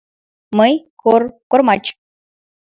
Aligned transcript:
—Мый— 0.57 0.73
кор... 1.01 1.21
кормач! 1.51 1.83